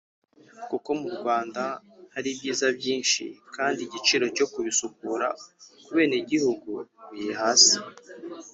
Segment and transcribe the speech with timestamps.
[0.69, 1.63] kuko mu Rwanda
[2.13, 3.23] hari ibyiza byinshi
[3.55, 5.27] kandi igiciro cyo kubisura
[5.83, 6.71] ku benegihugu
[7.11, 7.75] biri hasi